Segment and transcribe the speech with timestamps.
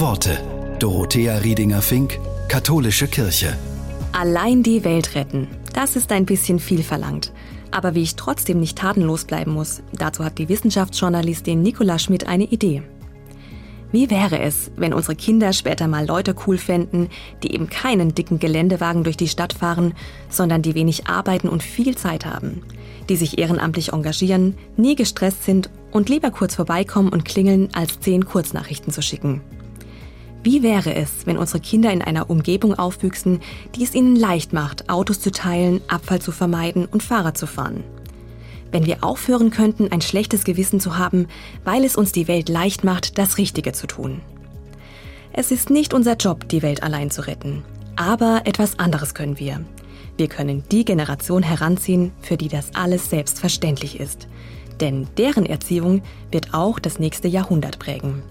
[0.00, 0.40] Worte.
[0.80, 3.56] Dorothea Riedinger-Fink, Katholische Kirche.
[4.12, 5.46] Allein die Welt retten.
[5.72, 7.32] Das ist ein bisschen viel verlangt.
[7.70, 12.44] Aber wie ich trotzdem nicht tatenlos bleiben muss, dazu hat die Wissenschaftsjournalistin Nicola Schmidt eine
[12.44, 12.82] Idee.
[13.92, 17.08] Wie wäre es, wenn unsere Kinder später mal Leute cool fänden,
[17.44, 19.94] die eben keinen dicken Geländewagen durch die Stadt fahren,
[20.28, 22.62] sondern die wenig arbeiten und viel Zeit haben,
[23.08, 28.24] die sich ehrenamtlich engagieren, nie gestresst sind und lieber kurz vorbeikommen und klingeln, als zehn
[28.24, 29.40] Kurznachrichten zu schicken?
[30.44, 33.40] Wie wäre es, wenn unsere Kinder in einer Umgebung aufwüchsen,
[33.74, 37.82] die es ihnen leicht macht, Autos zu teilen, Abfall zu vermeiden und Fahrrad zu fahren?
[38.74, 41.28] wenn wir aufhören könnten, ein schlechtes Gewissen zu haben,
[41.62, 44.20] weil es uns die Welt leicht macht, das Richtige zu tun.
[45.32, 47.62] Es ist nicht unser Job, die Welt allein zu retten.
[47.94, 49.64] Aber etwas anderes können wir.
[50.16, 54.26] Wir können die Generation heranziehen, für die das alles selbstverständlich ist.
[54.80, 58.24] Denn deren Erziehung wird auch das nächste Jahrhundert prägen.